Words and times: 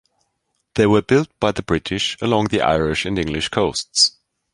They 0.73 0.87
were 0.87 1.03
built 1.03 1.29
by 1.39 1.51
the 1.51 1.61
British, 1.61 2.17
along 2.23 2.45
the 2.45 2.59
Irish 2.61 3.05
and 3.05 3.19
English 3.19 3.49
coasts. 3.49 4.17